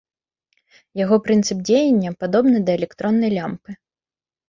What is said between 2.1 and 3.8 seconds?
падобны да электроннай лямпы.